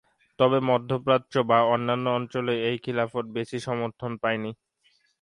তবে 0.39 0.59
মধ্য 0.69 0.89
প্রাচ্য 1.05 1.33
বা 1.49 1.59
অন্যান্য 1.73 2.05
অঞ্চলে 2.17 2.53
এই 2.69 2.77
খিলাফত 2.83 3.25
বেশি 3.37 3.57
সমর্থন 3.67 4.11
পায়নি। 4.23 4.51